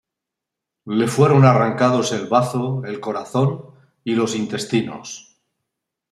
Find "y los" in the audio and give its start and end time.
4.03-4.33